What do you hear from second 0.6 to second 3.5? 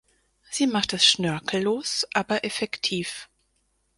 macht es schnörkellos, aber effektiv.